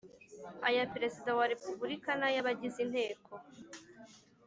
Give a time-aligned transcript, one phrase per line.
[0.67, 3.31] aya Perezida wa Repubulika n ay abagize inteko